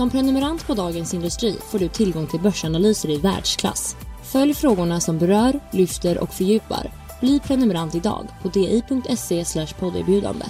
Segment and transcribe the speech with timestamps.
[0.00, 3.96] Som prenumerant på Dagens Industri får du tillgång till börsanalyser i världsklass.
[4.32, 6.90] Följ frågorna som berör, lyfter och fördjupar.
[7.20, 10.44] Bli prenumerant idag på di.se podderbjudande.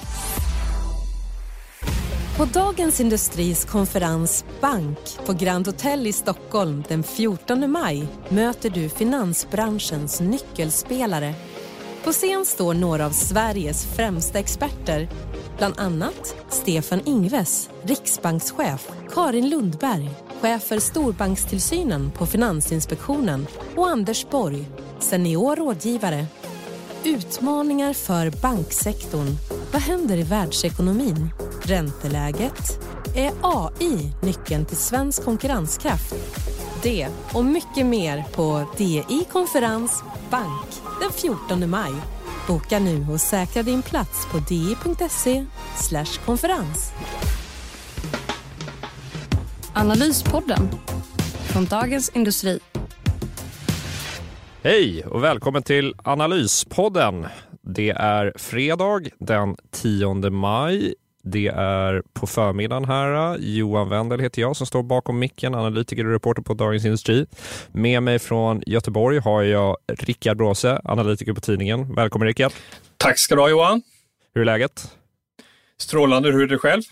[2.37, 8.89] På Dagens Industris konferens Bank på Grand Hotel i Stockholm den 14 maj möter du
[8.89, 11.35] finansbranschens nyckelspelare.
[12.05, 15.09] På scen står några av Sveriges främsta experter
[15.61, 20.11] Bland annat Stefan Ingves, riksbankschef, Karin Lundberg,
[20.41, 26.27] chef för storbankstillsynen på Finansinspektionen och Anders Borg, senior rådgivare.
[27.05, 29.27] Utmaningar för banksektorn.
[29.73, 31.29] Vad händer i världsekonomin?
[31.63, 32.87] Ränteläget?
[33.17, 36.15] Är AI nyckeln till svensk konkurrenskraft?
[36.83, 41.93] Det och mycket mer på DI Konferens Bank den 14 maj
[42.51, 45.47] Boka nu och säkra din plats på di.se
[46.25, 46.93] konferens.
[49.75, 50.69] Analyspodden
[51.53, 52.61] från Dagens Industri.
[54.63, 57.27] Hej och välkommen till Analyspodden.
[57.63, 63.37] Det är fredag den 10 maj det är på förmiddagen här.
[63.39, 67.27] Johan Wendel heter jag som står bakom micken, analytiker och reporter på Dagens Industri.
[67.73, 71.95] Med mig från Göteborg har jag Rickard Bråse, analytiker på tidningen.
[71.95, 72.53] Välkommen Rickard.
[72.97, 73.83] Tack ska du ha Johan.
[74.35, 74.97] Hur är läget?
[75.79, 76.33] Strålande.
[76.33, 76.83] Hur är det själv?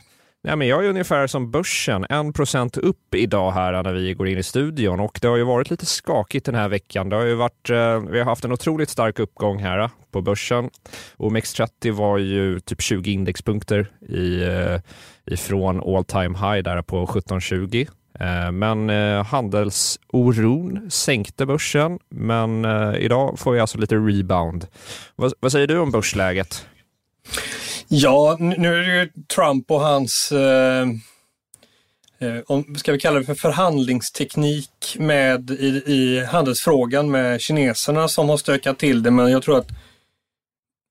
[0.42, 4.28] Nej, men jag är ungefär som börsen, en procent upp idag här när vi går
[4.28, 7.08] in i studion och det har ju varit lite skakigt den här veckan.
[7.08, 10.22] Det har ju varit, eh, vi har haft en otroligt stark uppgång här eh, på
[10.22, 10.70] börsen.
[11.16, 14.80] OMX30 var ju typ 20 indexpunkter i, eh,
[15.26, 17.86] ifrån all time high där på 1720.
[18.20, 24.66] Eh, men eh, handelsoron sänkte börsen, men idag får vi alltså lite rebound.
[25.16, 26.66] Vad, vad säger du om börsläget?
[27.90, 30.88] Ja, nu är det ju Trump och hans, eh,
[32.18, 38.28] eh, om, ska vi kalla det för förhandlingsteknik med i, i handelsfrågan med kineserna som
[38.28, 39.10] har stökat till det.
[39.10, 39.68] Men jag tror att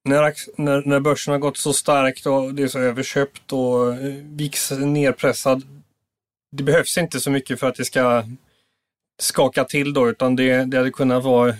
[0.04, 4.14] när, när, när börsen har gått så starkt och det är så överköpt och eh,
[4.24, 5.62] VIX nerpressad.
[6.52, 8.24] Det behövs inte så mycket för att det ska
[9.20, 11.54] skaka till då, utan det, det hade kunnat vara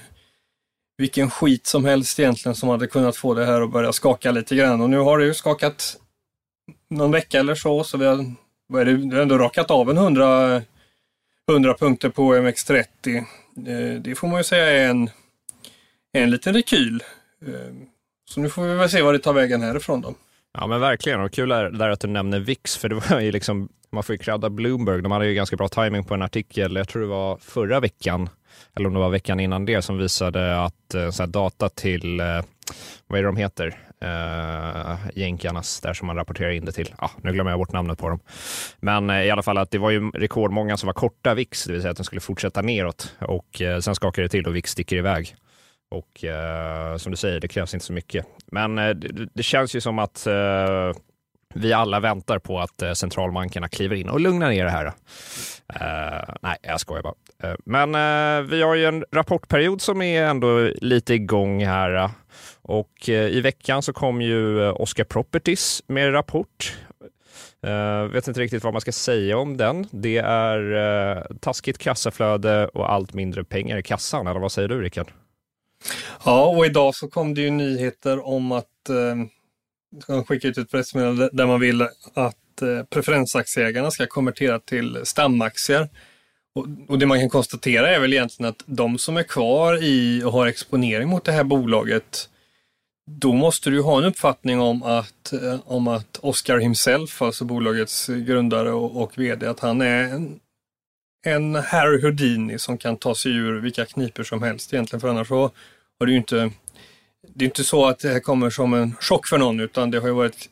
[0.99, 4.57] vilken skit som helst egentligen som hade kunnat få det här att börja skaka lite
[4.57, 4.81] grann.
[4.81, 5.97] Och nu har det ju skakat
[6.91, 8.35] någon vecka eller så, så vi har,
[8.69, 10.63] vad är det, vi har ändå rakat av en 100,
[11.51, 13.17] 100 punkter på OMX30.
[13.67, 15.11] Eh, det får man ju säga är en,
[16.13, 17.03] en liten rekyl.
[17.47, 17.75] Eh,
[18.31, 20.15] så nu får vi väl se vad det tar vägen härifrån då.
[20.59, 23.33] Ja men verkligen, och kul är där att du nämner VIX, för det var ju
[23.33, 26.77] liksom, man får ju credda Bloomberg, de hade ju ganska bra timing på en artikel,
[26.77, 28.29] jag tror det var förra veckan,
[28.77, 32.21] eller om det var veckan innan det, som visade att eh, så här, data till,
[32.21, 32.43] eh,
[33.07, 36.95] vad är det de heter, eh, jänkarnas, där som man rapporterar in det till.
[36.99, 38.21] Ah, nu glömmer jag bort namnet på dem.
[38.81, 41.73] Men eh, i alla fall att det var ju rekordmånga som var korta VIX, det
[41.73, 44.71] vill säga att den skulle fortsätta neråt och eh, sen skakar det till och VIX
[44.71, 45.37] sticker iväg.
[45.91, 46.25] Och
[47.01, 48.27] som du säger, det krävs inte så mycket.
[48.53, 50.27] Men det, det, känns ju som att
[51.59, 54.87] vi alla väntar på att eh, centralbankerna kliver in och lugnar ner det här.
[55.75, 57.15] Eh, nej, jag skojar bara.
[57.43, 61.95] Eh, men eh, vi har ju en rapportperiod som är ändå lite igång här.
[61.95, 62.11] Eh.
[62.63, 66.77] Och eh, i veckan så kom ju Oscar Properties med rapport.
[68.13, 69.87] vet inte riktigt vad man ska säga om den.
[69.91, 74.27] Det är taskigt kassaflöde och allt mindre pengar i kassan.
[74.27, 75.11] Eller vad säger du, Rickard?
[76.25, 78.67] Ja, och idag så kom det ju nyheter om att
[80.03, 81.83] ska skicka ut ett pressmeddelande där man vill
[82.15, 85.89] att eh, preferensaktieägarna ska konvertera till stamaktier.
[86.55, 90.23] Och, och det man kan konstatera är väl egentligen att de som är kvar i
[90.25, 92.29] och har exponering mot det här bolaget,
[93.11, 98.07] då måste du ha en uppfattning om att, eh, om att Oscar himself, alltså bolagets
[98.07, 100.41] grundare och, och vd, att han är en,
[101.27, 105.29] en Harry Houdini som kan ta sig ur vilka kniper som helst egentligen, för annars
[105.29, 105.51] så
[105.99, 106.51] har du ju inte
[107.35, 109.99] det är inte så att det här kommer som en chock för någon utan det
[109.99, 110.49] har ju varit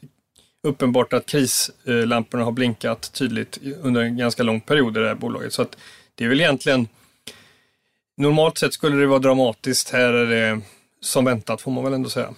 [0.63, 5.53] uppenbart att krislamporna har blinkat tydligt under en ganska lång period i det här bolaget.
[5.53, 5.77] Så att
[6.15, 6.89] det är väl egentligen
[8.17, 9.93] Normalt sett skulle det vara dramatiskt.
[9.93, 10.61] Här är det
[11.01, 12.35] som väntat får man väl ändå säga.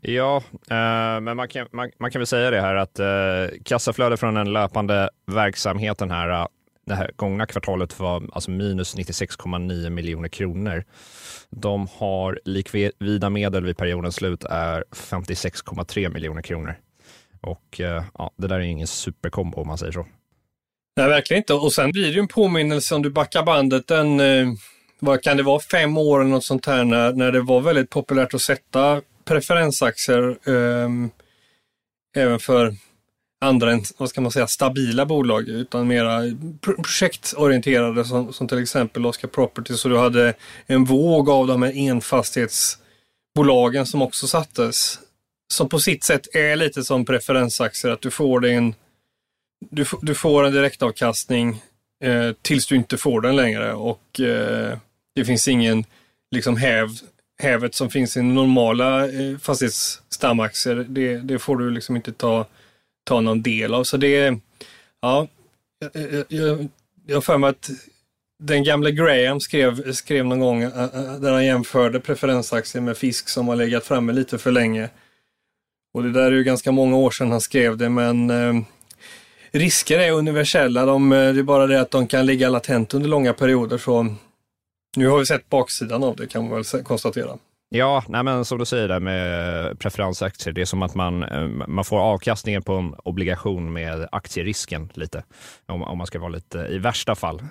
[0.00, 0.36] Ja,
[0.70, 4.34] eh, men man kan, man, man, kan väl säga det här att eh, kassaflöde från
[4.34, 6.46] den löpande verksamheten här eh,
[6.86, 10.84] det här gångna kvartalet var alltså minus 96,9 miljoner kronor.
[11.50, 16.74] De har likvida medel vid periodens slut är 56,3 miljoner kronor.
[17.40, 20.06] Och eh, ja, det där är ingen superkombo om man säger så.
[20.96, 21.54] Nej, verkligen inte.
[21.54, 24.46] Och sen blir det ju en påminnelse om du backar bandet en, eh,
[24.98, 27.90] vad kan det vara, fem år eller något sånt här när, när det var väldigt
[27.90, 30.90] populärt att sätta preferensaktier eh,
[32.16, 32.74] även för
[33.40, 36.22] andra än, vad ska man säga, stabila bolag utan mera
[36.82, 40.34] projektorienterade som, som till exempel Oscar Properties Så du hade
[40.66, 44.98] en våg av de här enfastighetsbolagen som också sattes.
[45.52, 48.74] Som på sitt sätt är lite som preferensaktier, att du får en,
[49.70, 51.62] du, du får en direktavkastning
[52.04, 54.78] eh, tills du inte får den längre och eh,
[55.14, 55.84] det finns ingen
[56.30, 56.88] liksom häv,
[57.38, 60.86] hävet som finns i normala eh, fastighetsstamaktier.
[60.88, 62.46] Det, det får du liksom inte ta
[63.06, 63.84] ta någon del av.
[63.84, 64.40] Så det är,
[65.00, 65.28] ja,
[66.28, 66.68] jag,
[67.06, 67.70] jag, har för mig att
[68.38, 72.96] den gamla Graham skrev, skrev någon gång eh, eh, eh, där han jämförde preferensaktier med
[72.96, 74.88] fisk som har legat framme lite för länge.
[75.94, 78.62] Och det där är ju ganska många år sedan han skrev det, men eh,
[79.50, 80.86] risker är universella.
[80.86, 83.78] De, det är bara det att de kan ligga latent under långa perioder.
[83.78, 84.14] Så
[84.96, 87.38] nu har vi sett baksidan av det kan man väl konstatera.
[87.68, 91.48] Ja, nej men som du säger där med preferensaktier, det är som att man, eh,
[91.48, 95.24] man får avkastningen på en obligation med aktierisken lite.
[95.66, 97.42] Om, om man ska vara lite, i värsta fall,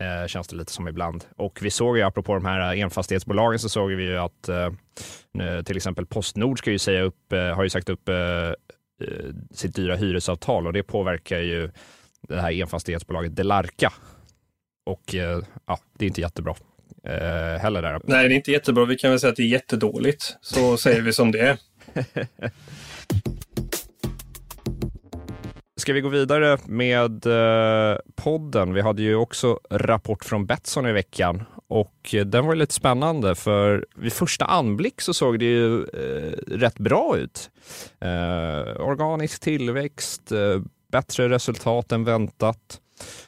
[0.00, 1.24] eh, känns det lite som ibland.
[1.36, 5.76] Och vi såg ju, apropå de här enfastighetsbolagen, så såg vi ju att eh, till
[5.76, 8.54] exempel Postnord ska ju säga upp, eh, har ju sagt upp eh, eh
[9.50, 11.70] sitt dyra hyresavtal och det påverkar ju
[12.28, 13.92] det här enfastighetsbolaget Delarka.
[14.86, 16.54] Och eh, ja, det är inte jättebra
[17.04, 17.82] eh, heller.
[17.82, 18.00] Där.
[18.04, 18.84] Nej, det är inte jättebra.
[18.84, 20.36] Vi kan väl säga att det är jättedåligt.
[20.40, 21.58] Så säger vi som det är.
[25.76, 28.74] Ska vi gå vidare med eh, podden?
[28.74, 33.86] Vi hade ju också rapport från Betsson i veckan och den var lite spännande för
[33.96, 37.50] vid första anblick så såg det ju eh, rätt bra ut.
[38.00, 40.62] Eh, organisk tillväxt, eh,
[40.92, 42.80] bättre resultat än väntat.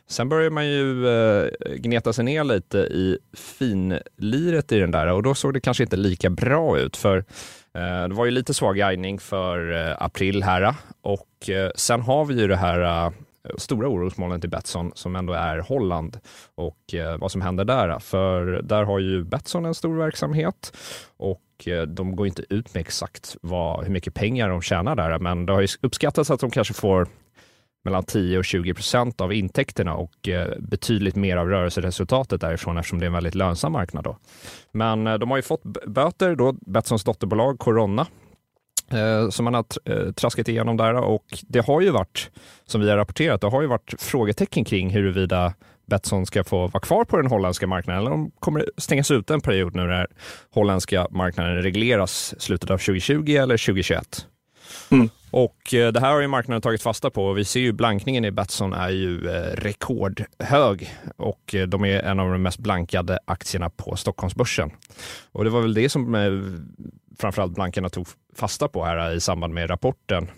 [0.07, 5.23] Sen börjar man ju eh, gneta sig ner lite i finliret i den där och
[5.23, 7.19] då såg det kanske inte lika bra ut för
[7.75, 12.01] eh, det var ju lite svag guidning för eh, april här eh, och eh, sen
[12.01, 13.13] har vi ju det här eh,
[13.59, 16.19] stora orosmolnet i Betsson som ändå är Holland
[16.55, 17.99] och vad som händer där.
[17.99, 20.77] För där har ju Betsson en stor verksamhet
[21.17, 25.47] och de går inte ut med exakt vad, hur mycket pengar de tjänar där, men
[25.47, 27.09] det har ju uppskattats att de kanske får
[27.85, 32.99] mellan 10 och 20 procent av intäkterna och eh, betydligt mer av rörelseresultatet därifrån eftersom
[32.99, 34.05] det är en väldigt lönsam marknad.
[34.05, 34.17] Då.
[34.73, 38.07] Men eh, de har ju fått böter, då, Betssons dotterbolag Corona,
[38.93, 42.31] eh, som man har traskat igenom där och det har ju varit,
[42.67, 45.55] som vi har rapporterat, det har ju varit frågetecken kring huruvida
[45.91, 49.35] Betsson ska få vara kvar på den holländska marknaden eller om de kommer stängas ute
[49.35, 50.07] en period nu när
[50.51, 54.27] holländska marknaden regleras slutet av 2020 eller 2021.
[54.91, 55.09] Mm.
[55.31, 57.33] Och eh, det här har ju marknaden tagit fasta på.
[57.33, 62.21] Vi ser ju blankningen i Betsson är ju eh, rekordhög och eh, de är en
[62.21, 64.71] av de mest blankade aktierna på Stockholmsbörsen.
[65.33, 66.15] Och det var väl det som
[67.19, 68.07] framförallt blankarna tog
[68.37, 70.31] fasta på här i samband med rapporten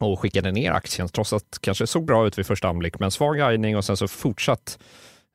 [0.00, 3.10] och skickade ner aktien trots att det kanske såg bra ut vid första anblick men
[3.10, 4.78] svag guidning och sen så fortsatt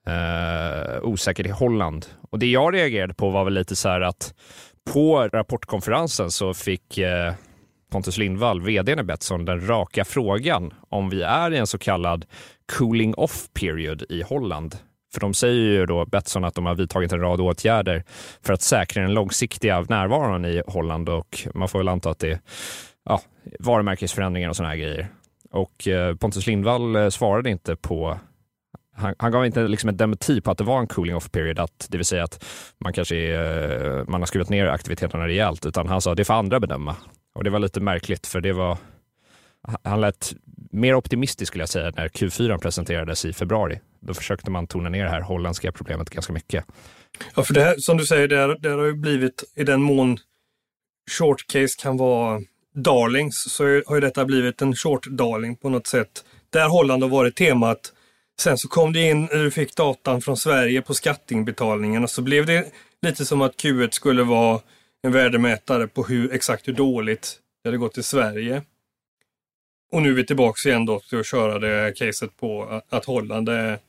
[0.08, 2.06] eh, osäker i Holland.
[2.30, 4.34] Och det jag reagerade på var väl lite så här att
[4.94, 7.34] på rapportkonferensen så fick eh,
[7.94, 12.26] Pontus Lindvall, vd i Betsson, den raka frågan om vi är i en så kallad
[12.78, 14.76] cooling off period i Holland.
[15.14, 18.04] För de säger ju då, Betsson, att de har vidtagit en rad åtgärder
[18.42, 22.32] för att säkra den långsiktiga närvaron i Holland och man får väl anta att det
[22.32, 22.40] är
[23.06, 23.22] ja,
[23.60, 25.08] varumärkesförändringar och sådana här grejer.
[25.52, 28.20] Och eh, Pontus Lindvall eh, svarade inte på
[28.96, 31.60] han, han, gav inte liksom en dementi på att det var en cooling off period,
[31.60, 32.46] att, det vill säga att
[32.78, 36.34] man kanske är, man har skruvat ner aktiviteterna rejält, utan han sa att det får
[36.34, 36.96] andra bedöma.
[37.34, 38.78] Och det var lite märkligt för det var,
[39.84, 40.34] han lät
[40.72, 43.80] mer optimistisk skulle jag säga när Q4 presenterades i februari.
[44.00, 46.66] Då försökte man tona ner det här holländska problemet ganska mycket.
[47.36, 49.82] Ja, för det här, som du säger, det, här, det har ju blivit i den
[49.82, 50.18] mån
[51.12, 52.42] short case kan vara
[52.76, 56.24] darlings så har ju detta blivit en short darling på något sätt.
[56.50, 57.94] Där Holland har varit temat.
[58.40, 62.46] Sen så kom det in, du fick datan från Sverige på skatteinbetalningen och så blev
[62.46, 62.66] det
[63.02, 64.60] lite som att Q1 skulle vara
[65.04, 68.62] en värdemätare på hur, exakt hur dåligt det hade gått i Sverige.
[69.92, 73.50] Och nu är vi tillbaka igen då till att köra det caset på att Holland
[73.50, 73.80] är,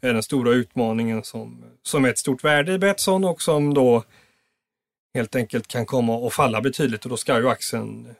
[0.00, 4.04] den stora utmaningen som, som är ett stort värde i Betsson och som då
[5.14, 8.14] helt enkelt kan komma att falla betydligt och då ska ju aktien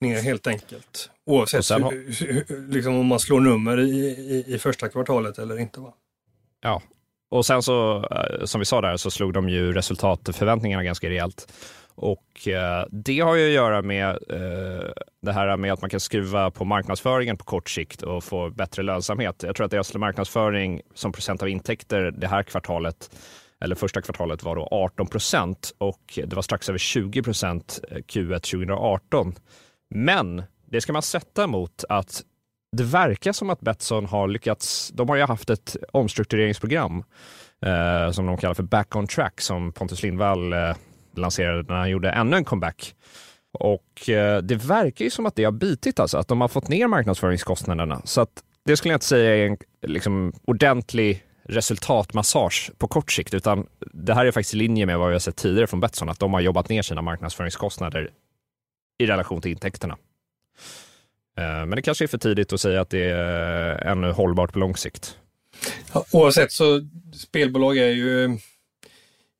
[0.00, 1.10] ner helt enkelt.
[1.26, 5.58] Oavsett har- hur, hur, liksom om man slår nummer i, i, i första kvartalet eller
[5.58, 5.80] inte.
[5.80, 5.92] Va?
[6.60, 6.82] Ja,
[7.30, 11.52] och sen så, eh, som vi sa där, så slog de ju resultatförväntningarna ganska rejält.
[11.94, 14.90] Och eh, det har ju att göra med eh,
[15.22, 18.82] det här med att man kan skruva på marknadsföringen på kort sikt och få bättre
[18.82, 19.42] lönsamhet.
[19.42, 23.10] Jag tror att deras marknadsföring som procent av intäkter det här kvartalet,
[23.60, 28.38] eller första kvartalet var då 18 procent och det var strax över 20 procent Q1
[28.38, 29.34] 2018.
[29.94, 32.22] Men det ska man sätta mot att
[32.76, 34.90] det verkar som att Betsson har lyckats.
[34.94, 37.04] De har ju haft ett omstruktureringsprogram
[37.66, 40.76] eh, som de kallar för Back on Track som Pontus Lindvall eh,
[41.16, 42.94] lanserade när han gjorde ännu en comeback.
[43.58, 46.68] Och eh, det verkar ju som att det har bitit alltså, att de har fått
[46.68, 48.02] ner marknadsföringskostnaderna.
[48.04, 53.34] Så att det skulle jag inte säga är en liksom, ordentlig resultatmassage på kort sikt,
[53.34, 56.08] utan det här är faktiskt i linje med vad vi har sett tidigare från Betsson,
[56.08, 58.10] att de har jobbat ner sina marknadsföringskostnader
[58.98, 59.96] i relation till intäkterna.
[61.40, 64.58] Eh, men det kanske är för tidigt att säga att det är ännu hållbart på
[64.58, 65.16] lång sikt.
[65.92, 66.80] Ja, oavsett så
[67.14, 68.38] spelbolag är ju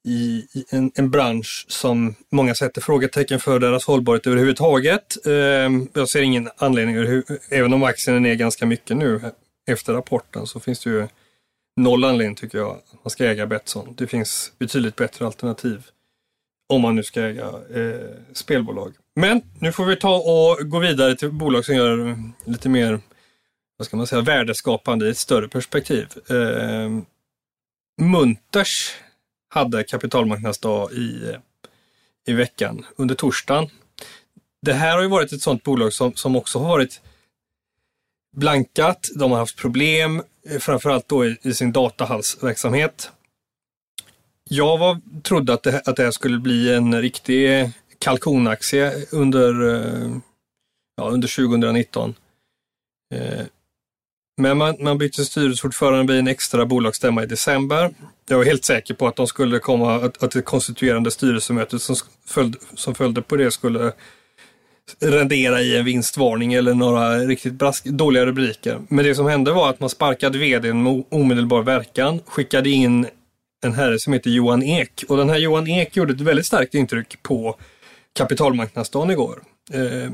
[0.04, 5.26] i, i en, en bransch som många sätter frågetecken för deras hållbarhet överhuvudtaget.
[5.26, 9.21] Ehm, jag ser ingen anledning, även om aktien är ner ganska mycket nu
[9.66, 11.09] efter rapporten så finns det ju
[11.76, 13.95] noll anledning tycker jag att man ska äga Betsson.
[13.99, 15.83] Det finns betydligt bättre alternativ
[16.71, 18.95] om man nu ska äga eh, spelbolag.
[19.17, 23.00] Men nu får vi ta och gå vidare till bolag som gör eh, lite mer
[23.77, 26.07] vad ska man säga, värdeskapande i ett större perspektiv.
[26.31, 26.91] Eh,
[28.00, 28.95] Munters
[29.49, 31.35] hade kapitalmarknadsdag i,
[32.27, 33.71] i veckan, under torsdagen.
[34.62, 37.00] Det här har ju varit ett sådant bolag som, som också har varit
[38.37, 39.09] blankat.
[39.17, 43.11] De har haft problem, eh, framförallt då i, i sin datahallsverksamhet.
[44.52, 50.16] Jag var, trodde att det, att det här skulle bli en riktig kalkonaktie under, eh,
[50.97, 52.14] ja, under 2019.
[53.14, 53.47] Eh,
[54.40, 57.90] men man, man bytte styrelseordförande vid en extra bolagsstämma i december.
[58.28, 61.97] Jag var helt säker på att de skulle komma, att, att det konstituerande styrelsemötet som
[62.26, 63.92] följde, som följde på det skulle
[65.00, 68.80] rendera i en vinstvarning eller några riktigt brask, dåliga rubriker.
[68.88, 73.07] Men det som hände var att man sparkade vdn med omedelbar verkan, skickade in
[73.64, 75.05] en herre som heter Johan Ek.
[75.09, 77.57] Och den här Johan Ek gjorde ett väldigt starkt intryck på
[78.12, 79.43] kapitalmarknadsdagen igår.
[79.73, 80.11] Eh,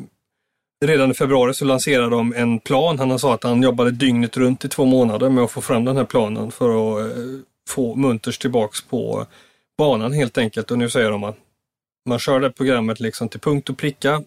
[0.84, 2.98] redan i februari så lanserade de en plan.
[2.98, 5.96] Han sa att han jobbade dygnet runt i två månader med att få fram den
[5.96, 7.22] här planen för att eh,
[7.68, 9.26] få Munters tillbaks på
[9.78, 10.70] banan helt enkelt.
[10.70, 11.36] Och nu säger de att
[12.08, 14.22] man kör det programmet liksom till punkt och pricka.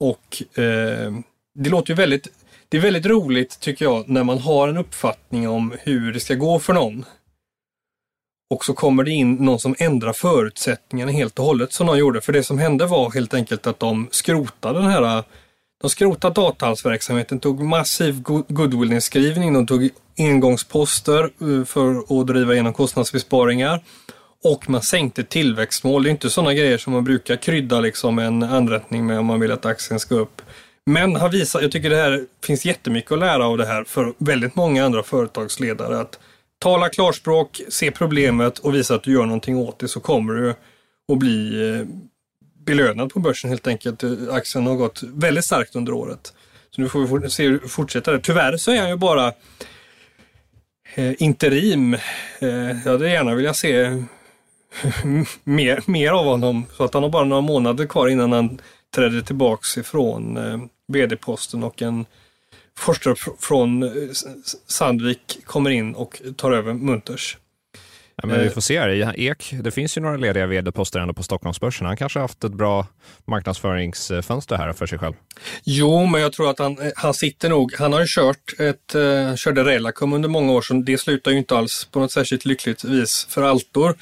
[0.00, 1.12] Och eh,
[1.54, 2.28] det låter ju väldigt,
[2.68, 6.34] det är väldigt roligt tycker jag när man har en uppfattning om hur det ska
[6.34, 7.04] gå för någon.
[8.50, 12.20] Och så kommer det in någon som ändrar förutsättningarna helt och hållet som de gjorde.
[12.20, 15.24] För det som hände var helt enkelt att de skrotade den här
[15.80, 23.82] de skrotade datahalsverksamheten, tog massiv goodwill-nedskrivning, de tog engångsposter eh, för att driva igenom kostnadsbesparingar
[24.44, 26.02] och man sänkte tillväxtmål.
[26.02, 29.40] Det är inte sådana grejer som man brukar krydda liksom en anrättning med om man
[29.40, 30.42] vill att aktien ska upp.
[30.86, 34.14] Men har visat, jag tycker det här finns jättemycket att lära av det här för
[34.18, 36.00] väldigt många andra företagsledare.
[36.00, 36.18] Att
[36.58, 40.54] tala klarspråk, se problemet och visa att du gör någonting åt det så kommer du
[41.12, 41.86] att bli eh,
[42.64, 44.02] belönad på börsen helt enkelt.
[44.02, 46.32] Eh, aktien har gått väldigt starkt under året.
[46.70, 47.58] Så nu får vi se hur
[48.04, 48.20] det det.
[48.20, 49.32] Tyvärr så är han ju bara
[50.94, 51.96] eh, interim.
[52.40, 53.86] Jag hade gärna vilja se
[55.44, 56.66] mer, mer av honom.
[56.76, 58.60] Så att han har bara några månader kvar innan han
[58.94, 60.38] trädde tillbaks ifrån
[60.92, 62.06] vd-posten och en
[62.78, 63.90] forskare fr- från eh,
[64.66, 67.36] Sandvik kommer in och tar över Munters.
[68.22, 68.52] Ja, men vi Eh.
[68.52, 69.14] får se här.
[69.20, 71.86] Ek, det finns ju några lediga vd-poster ändå på Stockholmsbörsen.
[71.86, 72.86] Han kanske har haft ett bra
[73.26, 75.14] marknadsföringsfönster här för sig själv.
[75.64, 78.94] Jo, men jag tror att han, eh, han sitter nog, han har ju kört ett,
[78.94, 82.44] eh, körde Relacom under många år, så det slutar ju inte alls på något särskilt
[82.44, 83.94] lyckligt vis för Altor.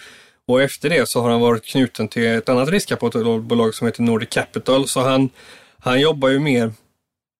[0.48, 4.28] Och efter det så har han varit knuten till ett annat riskkapitalbolag som heter Nordic
[4.28, 5.30] Capital, så han,
[5.78, 6.72] han jobbar ju mer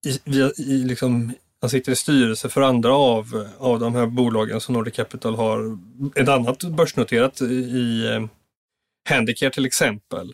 [0.07, 4.61] i, via, i liksom, han sitter i styrelse för andra av, av de här bolagen
[4.61, 5.79] som Nordic Capital har.
[6.17, 8.27] Ett annat börsnoterat i, i eh,
[9.09, 10.33] Handicare till exempel.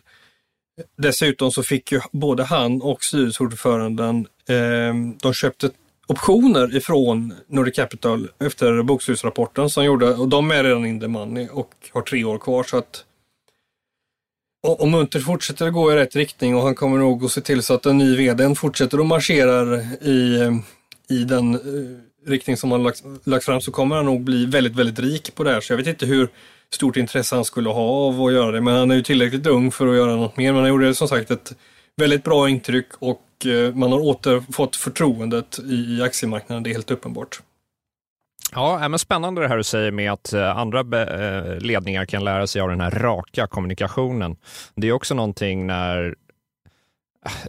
[0.97, 5.69] Dessutom så fick ju både han och styrelseordföranden, eh, de köpte
[6.07, 11.47] optioner ifrån Nordic Capital efter bokslutsrapporten som gjorde, och de är redan in the money
[11.51, 13.05] och har tre år kvar så att
[14.63, 17.41] och- om Munter fortsätter att gå i rätt riktning och han kommer nog att se
[17.41, 20.39] till så att den nya vdn fortsätter att marschera i,
[21.09, 24.75] i den eh, riktning som han lagt, lagt fram så kommer han nog bli väldigt,
[24.75, 25.61] väldigt rik på det här.
[25.61, 26.29] Så jag vet inte hur
[26.73, 28.61] stort intresse han skulle ha av att göra det.
[28.61, 30.51] Men han är ju tillräckligt ung för att göra något mer.
[30.53, 31.53] Men han gjorde som sagt ett
[31.97, 37.41] väldigt bra intryck och eh, man har återfått förtroendet i aktiemarknaden, det är helt uppenbart.
[38.55, 42.47] Ja, men spännande det här du säger med att eh, andra eh, ledningar kan lära
[42.47, 44.35] sig av den här raka kommunikationen.
[44.75, 46.15] Det är också någonting när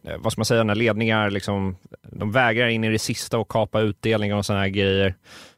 [0.05, 3.49] eh, vad ska man säga, när ledningar liksom, de vägrar in i det sista och
[3.49, 5.15] kapa utdelningar och sådana här grejer.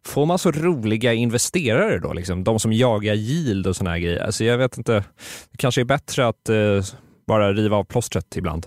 [0.06, 2.12] Får man så roliga investerare då?
[2.12, 2.44] Liksom?
[2.44, 4.22] De som jagar yield och sådana här grejer.
[4.22, 5.04] Alltså jag vet inte,
[5.50, 6.84] det kanske är bättre att eh,
[7.26, 8.66] bara riva av plåstret ibland.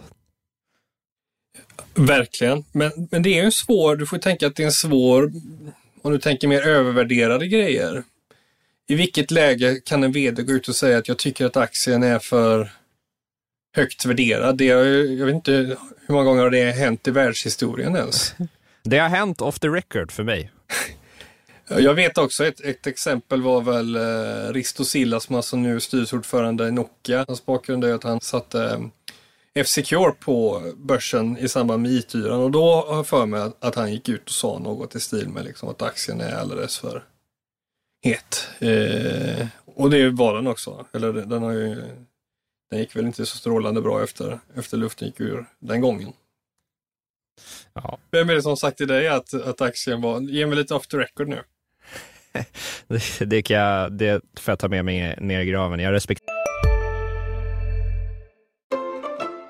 [1.96, 5.32] Verkligen, men, men det är en svår, du får tänka att det är en svår,
[6.02, 8.04] om du tänker mer övervärderade grejer.
[8.88, 12.04] I vilket läge kan en vd gå ut och säga att jag tycker att aktien
[12.04, 12.72] är för
[13.76, 14.58] högt värderad?
[14.58, 18.34] Det är, jag vet inte hur många gånger har det hänt i världshistorien ens?
[18.84, 20.52] Det har hänt off the record för mig.
[21.68, 25.80] Jag vet också ett, ett exempel var väl eh, Risto Silla som alltså nu är
[25.80, 27.26] styrelseordförande i Nokia.
[27.28, 28.80] Hans bakgrund är att han satte eh,
[29.60, 33.92] F-Secure på börsen i samband med IT-yran och då har jag för mig att, han
[33.92, 37.04] gick ut och sa något i stil med liksom att aktien är alldeles för
[38.02, 38.50] het.
[38.60, 40.86] Eh, och det var den också.
[40.94, 41.76] Eller den, har ju,
[42.70, 46.14] den gick väl inte så strålande bra efter, efter luften gick ur den gången.
[47.74, 47.98] Ja.
[48.12, 50.88] Vem är det som sagt till dig att, att aktien var, ge mig lite off
[50.88, 51.44] the record nu.
[52.88, 55.80] det, det, kan jag, det får jag ta med mig ner i graven.
[55.80, 56.39] Jag respekterar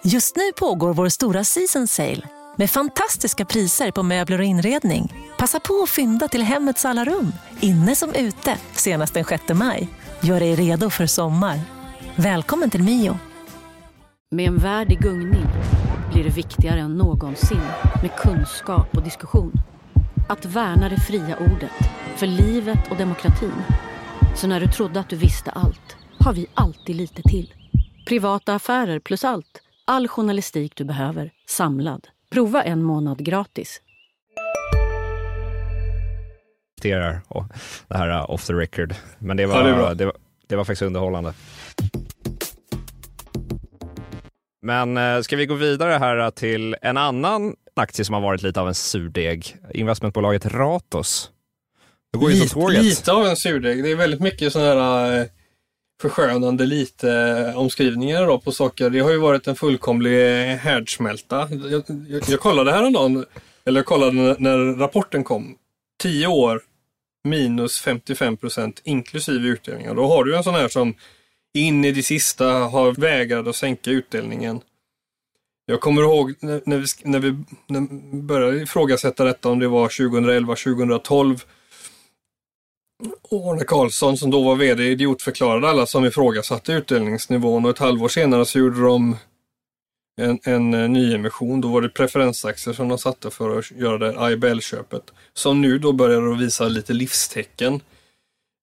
[0.04, 2.22] Just nu pågår vår stora season sale
[2.56, 5.14] med fantastiska priser på möbler och inredning.
[5.38, 9.88] Passa på att fynda till hemmets alla rum, inne som ute, senast den 6 maj.
[10.22, 11.60] Gör dig redo för sommar.
[12.16, 13.20] Välkommen till Mio.
[14.32, 15.46] Med en värld i gungning
[16.14, 17.62] blir det viktigare än någonsin
[18.02, 19.54] med kunskap och diskussion.
[20.30, 23.64] Att värna det fria ordet, för livet och demokratin.
[24.36, 27.54] Så när du trodde att du visste allt, har vi alltid lite till.
[28.06, 32.08] Privata affärer plus allt All journalistik du behöver, samlad.
[32.32, 33.82] Prova en månad gratis.
[36.82, 37.22] Det
[37.90, 38.96] här uh, off the record.
[39.20, 40.16] Men det var, ja, det, det, var,
[40.48, 41.34] det var faktiskt underhållande.
[44.62, 48.62] Men uh, ska vi gå vidare här till en annan aktie som har varit lite
[48.62, 49.58] av en surdeg.
[49.74, 51.32] Investmentbolaget Ratos.
[52.14, 53.84] Det går ju lite, lite av en surdeg.
[53.84, 55.26] Det är väldigt mycket sådana här uh,
[56.02, 58.90] förskönande lite eh, omskrivningar då på saker.
[58.90, 61.48] Det har ju varit en fullkomlig härdsmälta.
[61.52, 63.26] Jag, jag, jag kollade häromdagen,
[63.66, 65.56] eller jag kollade när, rapporten kom.
[66.02, 66.62] 10 år
[67.24, 69.96] minus 55 procent inklusive utdelningar.
[69.96, 70.94] Då har du en sån här som
[71.54, 74.62] in i det sista har vägrat att sänka utdelningen.
[75.66, 77.36] Jag kommer ihåg när, när vi, när vi
[78.22, 81.44] började ifrågasätta detta om det var 2011, 2012
[83.32, 88.46] Arne Karlsson som då var VD idiotförklarade alla som ifrågasatte utdelningsnivån och ett halvår senare
[88.46, 89.16] så gjorde de
[90.22, 91.62] en, en eh, nyemission.
[91.62, 95.04] Då var det preferensaktier som de satte för att göra det IBL-köpet.
[95.34, 97.82] Som nu då börjar att visa lite livstecken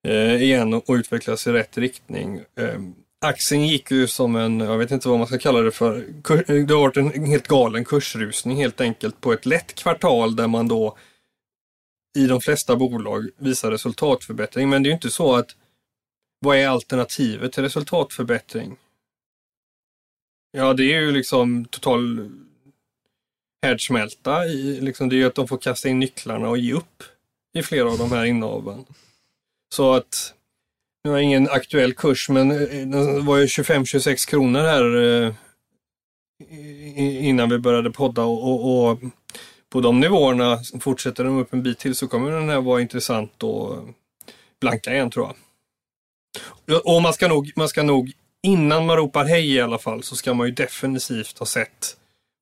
[0.08, 2.40] eh, igen och, och utvecklas i rätt riktning.
[2.58, 2.80] Eh,
[3.20, 6.66] aktien gick ju som en, jag vet inte vad man ska kalla det för, eh,
[6.66, 10.68] det har varit en helt galen kursrusning helt enkelt på ett lätt kvartal där man
[10.68, 10.96] då
[12.16, 14.68] i de flesta bolag visar resultatförbättring.
[14.68, 15.56] Men det är ju inte så att
[16.40, 18.76] vad är alternativet till resultatförbättring?
[20.52, 22.30] Ja, det är ju liksom total
[23.62, 24.46] härdsmälta.
[24.46, 27.02] I, liksom, det är ju att de får kasta in nycklarna och ge upp
[27.58, 28.84] i flera av de här innehaven.
[29.74, 30.34] Så att,
[31.04, 34.96] nu har jag ingen aktuell kurs, men eh, eh, den var ju 25-26 kronor här
[34.96, 35.34] eh,
[37.26, 38.98] innan vi började podda och, och, och
[39.72, 43.42] på de nivåerna, fortsätter de upp en bit till så kommer den här vara intressant
[43.42, 43.88] och
[44.60, 46.86] blanka igen tror jag.
[46.86, 50.16] Och man ska nog, man ska nog innan man ropar hej i alla fall så
[50.16, 51.96] ska man ju definitivt ha sett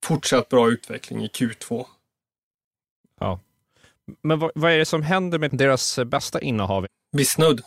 [0.05, 1.87] fortsatt bra utveckling i Q2.
[3.21, 3.41] Ja.
[4.23, 6.87] Men vad, vad är det som händer med deras bästa innehav?
[7.17, 7.63] Bisnode.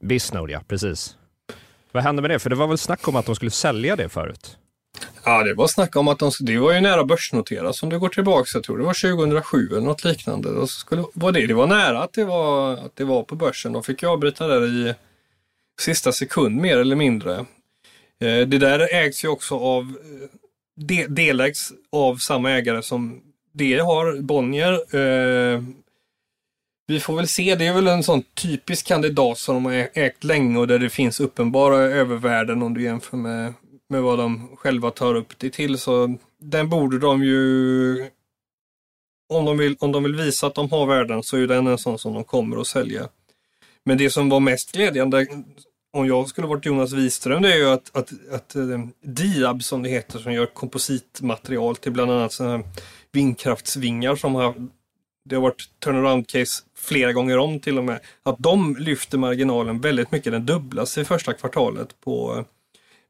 [0.00, 1.16] Bisnode, ja precis.
[1.92, 2.38] Vad hände med det?
[2.38, 4.58] För det var väl snack om att de skulle sälja det förut?
[5.24, 8.08] Ja, det var snack om att de, det var ju nära börsnoteras om du går
[8.08, 8.48] tillbaka.
[8.54, 10.54] Jag tror det var 2007 eller något liknande.
[10.54, 13.72] Då skulle, var det, det var nära att det var, att det var på börsen.
[13.72, 14.94] De fick ju avbryta där i
[15.80, 17.34] sista sekund mer eller mindre.
[18.20, 20.28] Eh, det där ägs ju också av, eh,
[20.76, 24.72] de, delägs av samma ägare som det har, Bonnier.
[24.72, 25.62] Eh,
[26.86, 30.24] vi får väl se, det är väl en sån typisk kandidat som de har ägt
[30.24, 33.54] länge och där det finns uppenbara övervärden om du jämför med
[33.88, 35.78] med vad de själva tar upp det till.
[35.78, 38.10] Så den borde de ju,
[39.28, 41.78] om de vill, om de vill visa att de har värden så är den en
[41.78, 43.08] sån som de kommer att sälja.
[43.84, 45.26] Men det som var mest glädjande,
[45.92, 49.82] om jag skulle varit Jonas Wiström, det är ju att, att, att eh, Diab som
[49.82, 52.64] det heter, som gör kompositmaterial till bland annat sådana här
[53.12, 54.54] vindkraftsvingar som har
[55.28, 58.00] det har varit turnaround case flera gånger om till och med.
[58.22, 62.44] Att de lyfter marginalen väldigt mycket, den dubblas i första kvartalet på,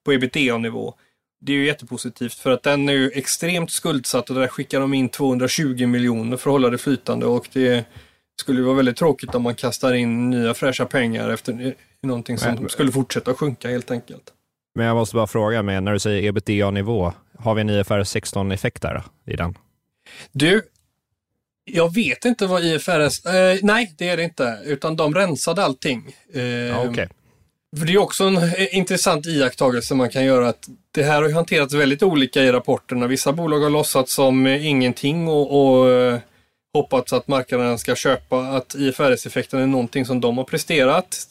[0.07, 0.95] på ebitda-nivå.
[1.41, 4.95] Det är ju jättepositivt för att den är ju extremt skuldsatt och där skickar de
[4.95, 7.85] in 220 miljoner för att hålla det flytande och det
[8.41, 12.69] skulle vara väldigt tråkigt om man kastar in nya fräscha pengar efter någonting som men,
[12.69, 14.33] skulle fortsätta sjunka helt enkelt.
[14.75, 18.83] Men jag måste bara fråga, med, när du säger ebitda-nivå, har vi en IFRS 16-effekt
[18.83, 19.59] där i den?
[20.33, 20.63] Du,
[21.65, 23.27] jag vet inte vad IFRS...
[23.27, 24.59] Eh, nej, det är det inte.
[24.65, 26.17] Utan de rensade allting.
[26.35, 27.07] Eh, ja, okay.
[27.79, 31.31] För det är också en eh, intressant iakttagelse man kan göra att det här har
[31.31, 33.07] hanterats väldigt olika i rapporterna.
[33.07, 36.19] Vissa bolag har låtsats som eh, ingenting och, och eh,
[36.75, 41.27] hoppats att marknaden ska köpa att IFRS-effekten är någonting som de har presterat.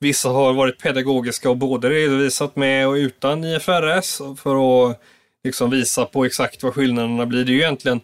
[0.00, 5.00] Vissa har varit pedagogiska och både redovisat med och utan IFRS för att
[5.44, 7.44] liksom visa på exakt vad skillnaderna blir.
[7.44, 8.00] Det är ju egentligen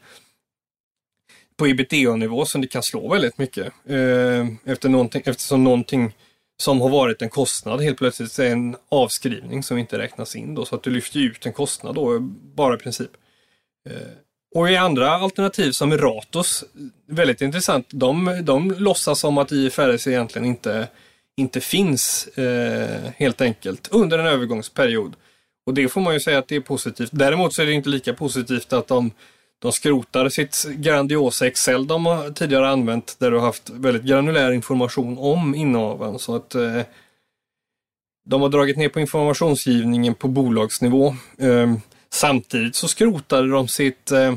[1.57, 3.73] på ebitda-nivå som det kan slå väldigt mycket.
[3.89, 6.13] Eh, efter någonting, eftersom någonting
[6.57, 10.65] som har varit en kostnad helt plötsligt är en avskrivning som inte räknas in då,
[10.65, 12.19] så att du lyfter ut en kostnad då,
[12.55, 13.11] bara i princip.
[13.89, 13.97] Eh,
[14.55, 16.65] och i andra alternativ som är Ratos,
[17.07, 20.89] väldigt intressant, de, de låtsas som att IFRS egentligen inte,
[21.37, 25.17] inte finns eh, helt enkelt under en övergångsperiod.
[25.67, 27.11] Och det får man ju säga att det är positivt.
[27.13, 29.11] Däremot så är det inte lika positivt att de
[29.65, 35.19] de skrotar sitt grandiosa Excel de tidigare använt där du har haft väldigt granulär information
[35.19, 36.19] om innehaven.
[36.19, 36.83] Så att eh,
[38.27, 41.17] de har dragit ner på informationsgivningen på bolagsnivå.
[41.39, 41.75] Eh,
[42.11, 44.11] samtidigt så skrotade de sitt...
[44.11, 44.37] Eh,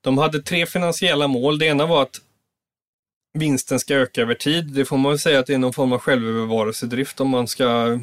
[0.00, 1.58] de hade tre finansiella mål.
[1.58, 2.20] Det ena var att
[3.38, 4.66] vinsten ska öka över tid.
[4.66, 7.98] Det får man väl säga att det är någon form av självövervarelsedrift om man ska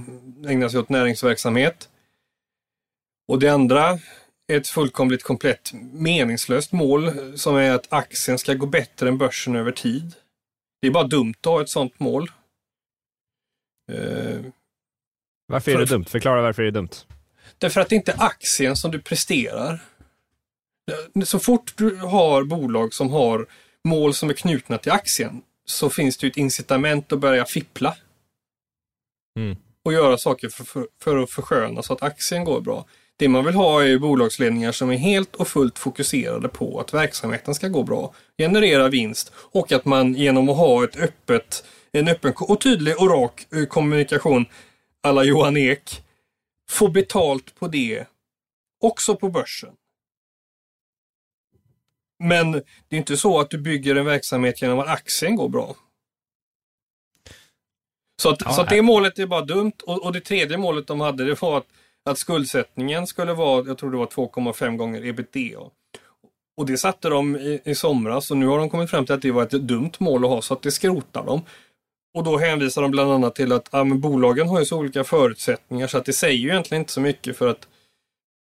[0.48, 1.90] ägna sig åt näringsverksamhet.
[3.28, 4.00] Och det andra
[4.48, 9.72] ett fullkomligt komplett meningslöst mål som är att aktien ska gå bättre än börsen över
[9.72, 10.14] tid.
[10.82, 12.32] Det är bara dumt att ha ett sådant mål.
[13.92, 14.46] Uh,
[15.48, 16.06] varför är för, det dumt?
[16.06, 16.90] Förklara varför det är dumt.
[17.58, 19.80] Därför att det inte är aktien som du presterar.
[21.26, 23.48] Så fort du har bolag som har
[23.84, 27.96] mål som är knutna till aktien så finns det ett incitament att börja fippla.
[29.40, 29.58] Mm.
[29.84, 32.86] Och göra saker för, för, för att försköna så att aktien går bra.
[33.20, 37.56] Det man vill ha är bolagsledningar som är helt och fullt fokuserade på att verksamheten
[37.56, 42.34] ska gå bra, generera vinst och att man genom att ha ett öppet, en öppen
[42.38, 44.46] och tydlig och rak eh, kommunikation
[45.02, 46.04] alla Johan Ek
[46.70, 48.08] får betalt på det
[48.82, 49.74] också på börsen.
[52.20, 55.76] Men det är inte så att du bygger en verksamhet genom att aktien går bra.
[58.22, 60.88] Så, att, ja, så att det målet är bara dumt och, och det tredje målet
[60.88, 61.68] de hade det var att
[62.08, 65.60] att skuldsättningen skulle vara, jag tror det var 2,5 gånger ebitda.
[66.58, 69.22] Och det satte de i, i somras och nu har de kommit fram till att
[69.22, 71.42] det var ett dumt mål att ha så att det skrotar de.
[72.18, 75.88] Och då hänvisar de bland annat till att ja, bolagen har ju så olika förutsättningar
[75.88, 77.68] så att det säger ju egentligen inte så mycket för att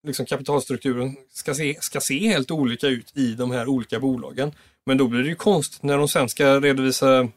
[0.06, 4.52] liksom, kapitalstrukturen ska se, ska se helt olika ut i de här olika bolagen.
[4.86, 7.28] Men då blir det ju konstigt när de sen ska redovisa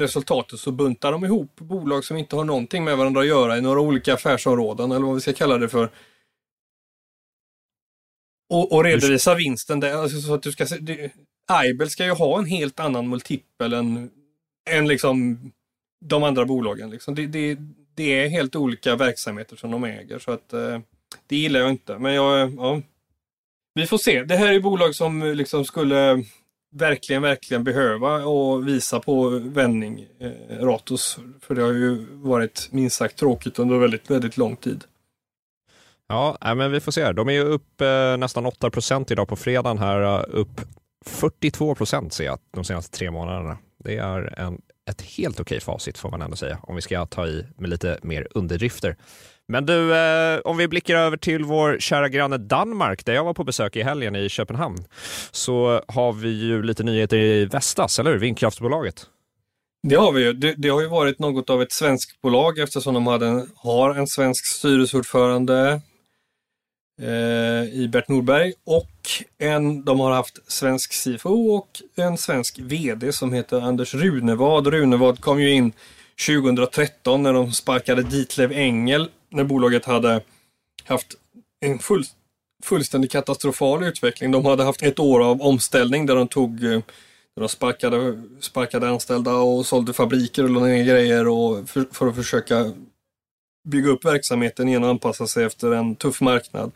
[0.00, 3.60] resultatet så buntar de ihop bolag som inte har någonting med varandra att göra i
[3.60, 5.90] några olika affärsområden eller vad vi ska kalla det för.
[8.50, 9.94] Och, och redovisa vinsten där.
[9.94, 11.12] Alltså så att du ska, det,
[11.48, 14.10] Aibel ska ju ha en helt annan multipel än,
[14.70, 15.38] än liksom
[16.04, 16.90] de andra bolagen.
[16.90, 17.14] Liksom.
[17.14, 17.58] Det, det,
[17.94, 20.80] det är helt olika verksamheter som de äger så att eh,
[21.26, 21.98] det gillar jag inte.
[21.98, 22.82] Men jag, ja,
[23.74, 24.22] vi får se.
[24.22, 26.24] Det här är bolag som liksom skulle
[26.72, 31.18] verkligen, verkligen behöva och visa på vändning, eh, Ratos.
[31.40, 34.84] För det har ju varit minst sagt tråkigt under väldigt, väldigt lång tid.
[36.08, 37.12] Ja, men vi får se.
[37.12, 40.02] De är ju upp eh, nästan 8 procent idag på fredagen här.
[40.02, 40.60] Eh, upp
[41.04, 43.58] 42 procent ser jag de senaste tre månaderna.
[43.84, 47.26] Det är en, ett helt okej facit får man ändå säga, om vi ska ta
[47.26, 48.96] i med lite mer underdrifter.
[49.52, 53.34] Men du, eh, om vi blickar över till vår kära granne Danmark, där jag var
[53.34, 54.84] på besök i helgen i Köpenhamn,
[55.30, 58.18] så har vi ju lite nyheter i Vestas, eller hur?
[58.18, 59.06] Vindkraftsbolaget.
[59.88, 60.32] Det har vi ju.
[60.32, 63.94] Det, det, har ju varit något av ett svenskt bolag eftersom de hade en, har
[63.94, 65.80] en svensk styrelseordförande
[67.02, 68.92] eh, i Bert Nordberg och
[69.38, 74.66] en, de har haft svensk CFO och en svensk VD som heter Anders Runevad.
[74.66, 75.72] Runevad kom ju in
[76.26, 80.20] 2013 när de sparkade Ditlev Engel när bolaget hade
[80.84, 81.14] haft
[81.60, 82.04] en full,
[82.64, 84.30] fullständigt katastrofal utveckling.
[84.30, 86.80] De hade haft ett år av omställning där de tog eh,
[87.34, 92.06] Där de sparkade, sparkade anställda och sålde fabriker och lade ner grejer och för, för
[92.08, 92.72] att försöka
[93.68, 96.72] bygga upp verksamheten igen och anpassa sig efter en tuff marknad.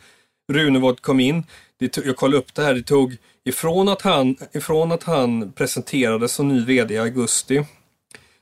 [0.52, 1.44] Runevård kom in.
[1.78, 2.74] Det, jag kollade upp det här.
[2.74, 7.64] Det tog ifrån att han, ifrån att han presenterades som ny VD i augusti.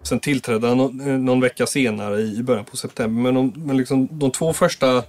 [0.05, 3.23] Sen tillträdde han någon, eh, någon vecka senare i början på september.
[3.23, 5.05] Men de, men liksom de två första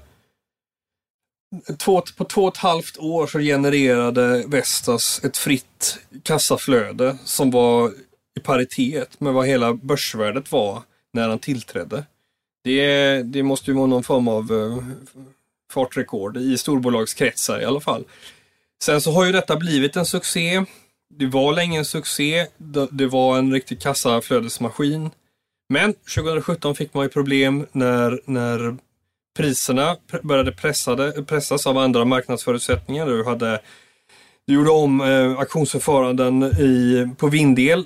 [1.77, 7.91] Två, på två och ett halvt år så genererade Vestas ett fritt kassaflöde som var
[8.38, 10.81] i paritet med vad hela börsvärdet var
[11.13, 12.03] när han tillträdde.
[12.63, 14.84] Det, det måste ju vara någon form av uh,
[15.73, 18.03] fartrekord i storbolagskretsar i alla fall.
[18.84, 20.65] Sen så har ju detta blivit en succé.
[21.13, 22.47] Det var länge en succé.
[22.91, 25.09] Det, var en riktig kassaflödesmaskin.
[25.69, 28.77] Men 2017 fick man ju problem när, när
[29.37, 33.05] priserna började pressade, pressas av andra marknadsförutsättningar.
[33.05, 33.61] Du, hade,
[34.47, 37.85] du gjorde om eh, auktionsförfaranden i, på vindel.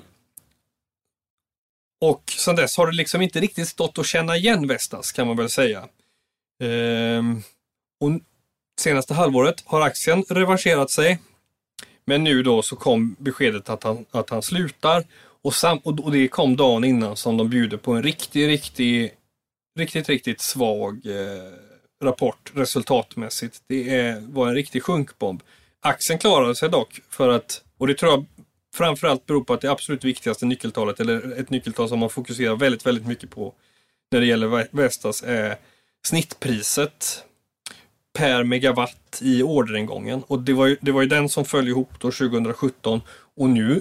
[2.00, 5.36] Och sedan dess har det liksom inte riktigt stått att känna igen Vestas kan man
[5.36, 5.88] väl säga.
[6.62, 7.42] Ehm,
[8.00, 8.10] och
[8.80, 11.18] senaste halvåret har aktien revanscherat sig.
[12.04, 15.04] Men nu då så kom beskedet att han, att han slutar.
[15.42, 19.12] Och, sam, och det kom dagen innan som de bjuder på en riktig, riktig
[19.78, 21.52] riktigt, riktigt svag eh,
[22.04, 23.62] rapport resultatmässigt.
[23.66, 25.42] Det är, var en riktig sjunkbomb.
[25.80, 28.26] Aktien klarade sig dock för att, och det tror jag
[28.74, 32.86] framförallt beror på att det absolut viktigaste nyckeltalet, eller ett nyckeltal som man fokuserar väldigt,
[32.86, 33.54] väldigt mycket på
[34.10, 35.56] när det gäller Vestas är
[36.06, 37.24] snittpriset
[38.18, 40.22] per megawatt i orderingången.
[40.26, 43.00] Och det var ju, det var ju den som föll ihop då 2017
[43.36, 43.80] och nu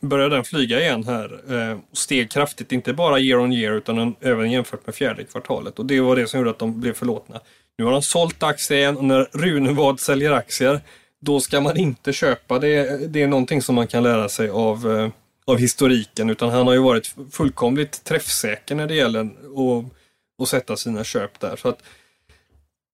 [0.00, 4.14] börjar den flyga igen här eh, steg kraftigt, inte bara year on year utan en,
[4.20, 5.78] även jämfört med fjärde kvartalet.
[5.78, 7.40] Och det var det som gjorde att de blev förlåtna.
[7.78, 10.80] Nu har de sålt aktier igen och när Runevad säljer aktier
[11.20, 12.58] då ska man inte köpa.
[12.58, 15.08] Det, det är någonting som man kan lära sig av, eh,
[15.46, 19.84] av historiken utan han har ju varit fullkomligt träffsäker när det gäller att,
[20.42, 21.56] att sätta sina köp där.
[21.56, 21.82] Så att,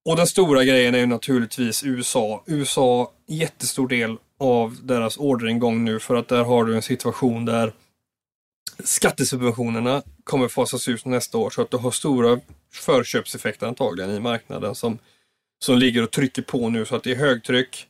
[0.05, 2.45] och den stora grejen är ju naturligtvis USA.
[2.47, 7.73] USA, jättestor del av deras orderingång nu för att där har du en situation där
[8.85, 12.41] skattesubventionerna kommer fasas ut nästa år så att du har stora
[12.73, 14.99] förköpseffekter antagligen i marknaden som,
[15.65, 17.87] som ligger och trycker på nu så att det är högtryck.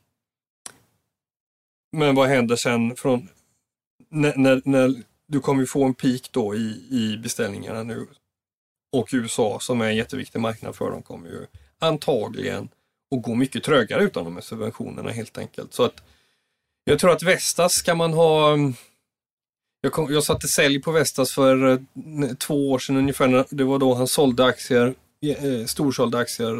[1.96, 3.28] Men vad händer sen från
[4.08, 8.06] när, när, när du kommer få en peak då i, i beställningarna nu
[8.92, 11.46] och USA som är en jätteviktig marknad för dem kommer ju
[11.82, 12.68] antagligen
[13.14, 15.74] att gå mycket trögare utan de här subventionerna helt enkelt.
[15.74, 16.02] Så att
[16.84, 18.74] jag tror att Vestas ska man ha mm,
[19.80, 21.78] jag, kom, jag satte sälj på Vestas för eh,
[22.38, 23.44] två år sedan ungefär.
[23.50, 26.54] Det var då han sålde aktier, eh, eh, storsålde aktier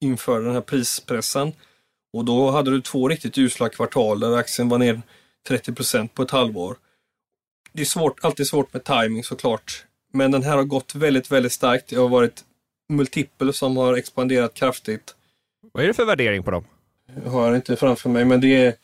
[0.00, 1.52] inför den här prispressen.
[2.12, 5.02] Och då hade du två riktigt usla kvartal där aktien var ner
[5.48, 6.76] 30% på ett halvår.
[7.72, 9.84] Det är svårt, alltid svårt med timing såklart.
[10.12, 11.92] Men den här har gått väldigt, väldigt starkt.
[11.92, 12.44] Jag har varit
[12.90, 15.14] multipel som har expanderat kraftigt.
[15.72, 16.64] Vad är det för värdering på dem?
[17.24, 18.74] Jag har inte framför mig, men det är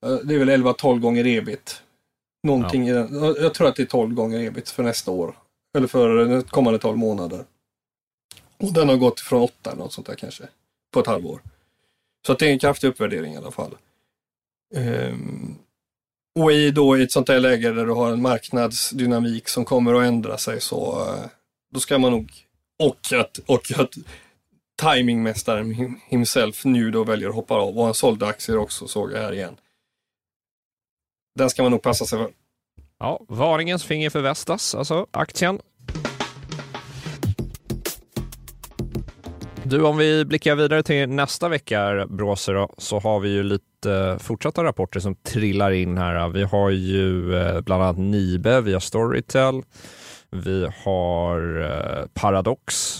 [0.00, 1.82] det är väl 11-12 gånger ebit.
[2.42, 2.94] Någonting ja.
[2.94, 3.34] i den.
[3.40, 5.34] Jag tror att det är 12 gånger ebit för nästa år.
[5.76, 7.44] Eller för kommande 12 månader.
[8.58, 10.44] Och den har gått från 8 eller något sånt där kanske.
[10.92, 11.40] På ett halvår.
[12.26, 13.76] Så det är en kraftig uppvärdering i alla fall.
[14.74, 15.58] Um,
[16.38, 19.94] och i då i ett sånt här läge där du har en marknadsdynamik som kommer
[19.94, 21.26] att ändra sig så uh,
[21.74, 22.32] då ska man nog
[22.80, 23.94] och att, och att
[24.82, 29.18] timingmästaren himself nu då väljer att hoppa av och han sålde aktier också såg jag
[29.18, 29.56] här igen.
[31.38, 32.30] Den ska man nog passa sig för.
[32.98, 35.60] Ja, varningens finger för Vestas, alltså aktien.
[39.64, 44.64] Du, om vi blickar vidare till nästa vecka, Bråse, så har vi ju lite fortsatta
[44.64, 46.28] rapporter som trillar in här.
[46.28, 49.62] Vi har ju eh, bland annat Nibe, vi har Storytel,
[50.30, 52.96] vi har eh, Paradox,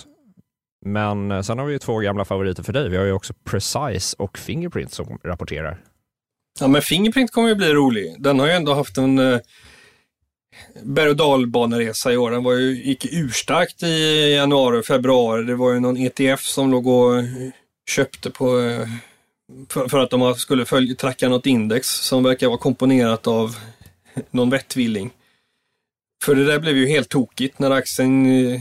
[0.86, 2.88] men eh, sen har vi ju två gamla favoriter för dig.
[2.88, 5.80] Vi har ju också Precise och Fingerprint som rapporterar.
[6.60, 8.16] Ja, men Fingerprint kommer ju bli rolig.
[8.18, 9.40] Den har ju ändå haft en eh,
[10.82, 12.30] berg och dalbaneresa i år.
[12.30, 15.44] Den var ju, gick urstarkt i januari och februari.
[15.44, 17.22] Det var ju någon ETF som låg och
[17.90, 18.88] köpte på eh,
[19.68, 23.56] för, för, att de skulle följa, tracka något index som verkar vara komponerat av
[24.30, 25.10] någon vettvilling.
[26.24, 28.61] För det där blev ju helt tokigt när aktien eh,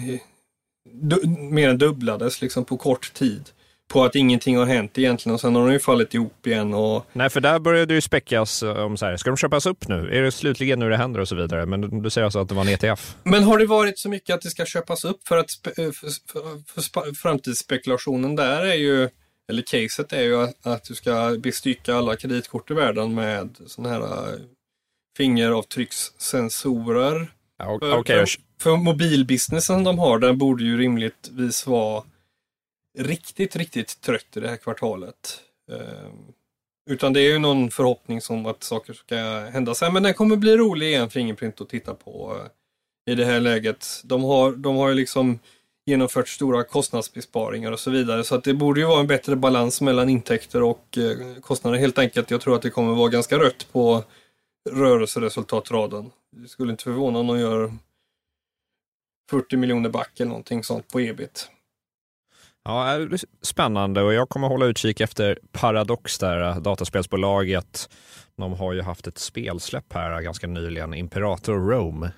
[1.51, 3.49] mer än dubblades liksom på kort tid
[3.89, 6.73] på att ingenting har hänt egentligen och sen har de ju fallit ihop igen.
[6.73, 7.05] Och...
[7.13, 9.87] Nej, för där började det ju späckas eh, om så här, ska de köpas upp
[9.87, 10.17] nu?
[10.17, 11.65] Är det slutligen nu det händer och så vidare?
[11.65, 13.15] Men du säger alltså att det var en ETF?
[13.23, 16.09] Men har det varit så mycket att det ska köpas upp för att för, för,
[16.81, 19.09] för framtidsspekulationen där är ju,
[19.49, 23.93] eller caset är ju att, att du ska bestycka alla kreditkort i världen med sådana
[23.93, 24.39] här eh,
[25.17, 27.31] fingeravtryckssensorer.
[27.59, 28.25] Ja, För, för,
[28.61, 32.03] för mobilbusinessen de har, den borde ju rimligtvis vara
[32.97, 35.41] riktigt, riktigt trött i det här kvartalet.
[35.71, 36.09] Eh,
[36.89, 39.15] utan det är ju någon förhoppning som att saker ska
[39.53, 39.93] hända sen.
[39.93, 42.37] Men den kommer bli rolig igen, Fingerprint, att titta på
[43.07, 43.87] eh, i det här läget.
[44.03, 45.39] De har, de har ju liksom
[45.85, 48.23] genomfört stora kostnadsbesparingar och så vidare.
[48.23, 51.97] Så att det borde ju vara en bättre balans mellan intäkter och eh, kostnader helt
[51.97, 52.31] enkelt.
[52.31, 54.03] Jag tror att det kommer vara ganska rött på
[54.69, 56.11] rörelseresultatraden.
[56.31, 57.73] Det skulle inte förvåna om de gör
[59.29, 61.51] 40 miljoner back eller någonting sånt på ebit.
[62.69, 62.97] Ja,
[63.41, 67.89] spännande och jag kommer hålla utkik efter Paradox där, dataspelsbolaget.
[68.37, 72.11] De har ju haft ett spelsläpp här ganska nyligen, Imperator Rome,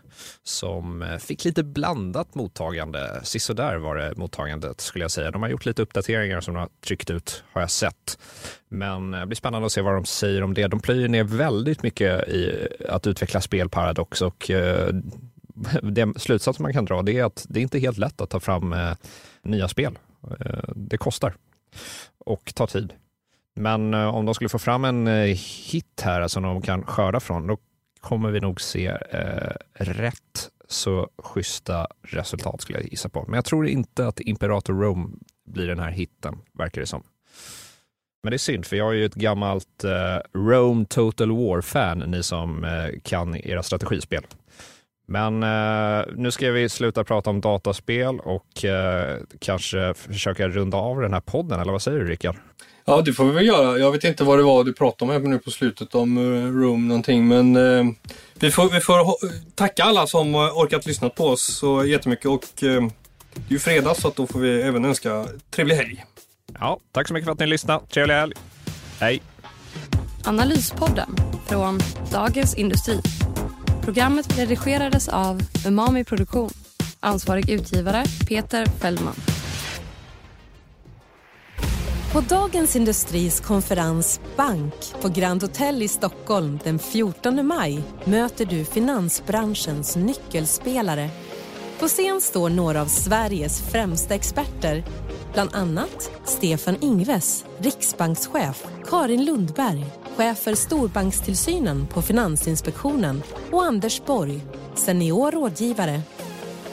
[0.43, 3.19] som eh, fick lite blandat mottagande.
[3.23, 5.31] Sisådär var det mottagandet skulle jag säga.
[5.31, 8.19] De har gjort lite uppdateringar som de har tryckt ut, har jag sett.
[8.69, 10.67] Men eh, det blir spännande att se vad de säger om det.
[10.67, 14.51] De plöjer ner väldigt mycket i eh, att utveckla spel Paradox och
[15.81, 18.39] den slutsats man kan dra det är att det är inte helt lätt att ta
[18.39, 18.75] fram
[19.43, 19.97] nya spel.
[20.39, 21.33] Eh, det kostar
[22.17, 22.93] och tar tid.
[23.55, 25.37] Men eh, om de skulle få fram en eh,
[25.71, 27.57] hit här alltså, som de kan skörda från, då
[27.99, 33.25] kommer vi nog se eh, rätt så schyssta resultat skulle jag gissa på.
[33.27, 35.09] Men jag tror inte att Imperator Rome
[35.45, 37.03] blir den här hitten, verkar det som.
[38.23, 42.23] Men det är synd, för jag är ju ett gammalt eh, Rome Total War-fan, ni
[42.23, 44.23] som eh, kan era strategispel.
[45.11, 51.01] Men eh, nu ska vi sluta prata om dataspel och eh, kanske försöka runda av
[51.01, 52.35] den här podden, eller vad säger du Rickard?
[52.85, 53.77] Ja, det får vi väl göra.
[53.77, 56.61] Jag vet inte vad det var du pratade om här nu på slutet om uh,
[56.61, 57.91] Room någonting, men uh,
[58.39, 58.95] vi får, vi får
[59.55, 62.87] tacka alla som orkat lyssna på oss så jättemycket och uh,
[63.33, 66.05] det är ju fredag så att då får vi även önska trevlig helg.
[66.59, 67.85] Ja, tack så mycket för att ni lyssnade.
[67.85, 68.33] Trevlig helg.
[68.99, 69.21] Hej!
[70.25, 71.15] Analyspodden
[71.47, 71.79] från
[72.11, 73.01] Dagens Industri.
[73.81, 76.49] Programmet redigerades av Umami Produktion.
[76.99, 79.15] Ansvarig utgivare Peter Fellman.
[82.13, 88.65] På Dagens Industris konferens Bank på Grand Hotel i Stockholm den 14 maj möter du
[88.65, 91.09] finansbranschens nyckelspelare.
[91.79, 94.83] På scen står några av Sveriges främsta experter.
[95.33, 99.85] Bland annat Stefan Ingves, riksbankschef, Karin Lundberg,
[100.21, 104.41] chef för storbankstillsynen på Finansinspektionen och Anders Borg,
[104.75, 106.01] senior rådgivare.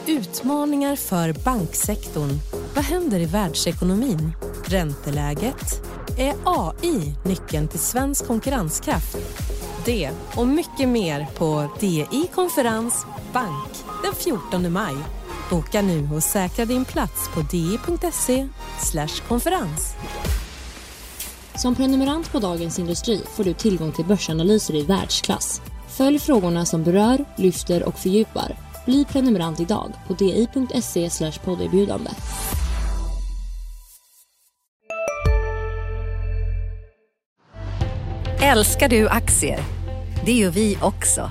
[0.06, 2.30] Utmaningar för banksektorn.
[2.74, 4.32] Vad händer i världsekonomin?
[4.66, 5.82] Ränteläget?
[6.18, 9.16] Är AI nyckeln till svensk konkurrenskraft?
[9.84, 13.68] Det och mycket mer på DI Konferens Bank
[14.04, 14.96] den 14 maj.
[15.50, 18.48] Boka nu och säkra din plats på di.se
[19.28, 19.94] konferens.
[21.58, 25.62] Som prenumerant på Dagens Industri får du tillgång till börsanalyser i världsklass.
[25.88, 28.56] Följ frågorna som berör, lyfter och fördjupar.
[28.86, 32.10] Bli prenumerant idag på di.se podderbjudande.
[38.42, 39.60] Älskar du aktier?
[40.24, 41.30] Det gör vi också.